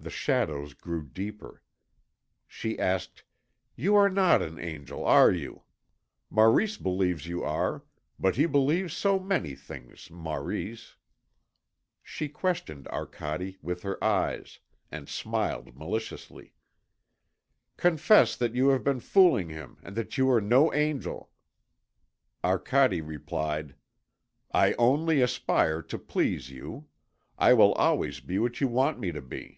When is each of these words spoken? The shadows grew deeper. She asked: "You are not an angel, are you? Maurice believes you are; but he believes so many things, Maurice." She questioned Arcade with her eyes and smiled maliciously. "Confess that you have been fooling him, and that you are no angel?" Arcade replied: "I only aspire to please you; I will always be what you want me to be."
The 0.00 0.10
shadows 0.10 0.74
grew 0.74 1.02
deeper. 1.02 1.60
She 2.46 2.78
asked: 2.78 3.24
"You 3.74 3.96
are 3.96 4.08
not 4.08 4.40
an 4.40 4.56
angel, 4.56 5.04
are 5.04 5.32
you? 5.32 5.64
Maurice 6.30 6.76
believes 6.76 7.26
you 7.26 7.42
are; 7.42 7.82
but 8.16 8.36
he 8.36 8.46
believes 8.46 8.96
so 8.96 9.18
many 9.18 9.56
things, 9.56 10.08
Maurice." 10.08 10.94
She 12.00 12.28
questioned 12.28 12.86
Arcade 12.86 13.58
with 13.60 13.82
her 13.82 14.02
eyes 14.02 14.60
and 14.88 15.08
smiled 15.08 15.76
maliciously. 15.76 16.54
"Confess 17.76 18.36
that 18.36 18.54
you 18.54 18.68
have 18.68 18.84
been 18.84 19.00
fooling 19.00 19.48
him, 19.48 19.78
and 19.82 19.96
that 19.96 20.16
you 20.16 20.30
are 20.30 20.40
no 20.40 20.72
angel?" 20.72 21.32
Arcade 22.44 23.02
replied: 23.04 23.74
"I 24.54 24.74
only 24.74 25.20
aspire 25.22 25.82
to 25.82 25.98
please 25.98 26.50
you; 26.50 26.86
I 27.36 27.52
will 27.52 27.72
always 27.72 28.20
be 28.20 28.38
what 28.38 28.60
you 28.60 28.68
want 28.68 29.00
me 29.00 29.10
to 29.10 29.20
be." 29.20 29.56